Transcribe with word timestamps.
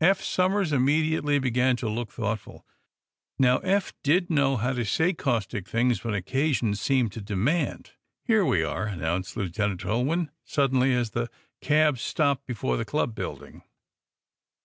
Eph 0.00 0.20
Somers 0.24 0.72
immediately 0.72 1.38
began 1.38 1.76
to 1.76 1.88
look 1.88 2.10
thoughtful. 2.10 2.66
Now, 3.38 3.58
Eph 3.58 3.92
did 4.02 4.28
know 4.28 4.56
how 4.56 4.72
to 4.72 4.84
say 4.84 5.12
caustic 5.12 5.68
things 5.68 6.02
when 6.02 6.14
occasion 6.14 6.74
seemed 6.74 7.12
to 7.12 7.20
demand. 7.20 7.92
"Here 8.24 8.44
we 8.44 8.64
are," 8.64 8.86
announced 8.86 9.36
Lieutenant 9.36 9.84
Ulwin, 9.86 10.30
suddenly, 10.44 10.92
as 10.92 11.10
the 11.10 11.30
cab 11.60 11.98
stopped 12.00 12.44
before 12.44 12.76
the 12.76 12.84
club 12.84 13.14
building. 13.14 13.62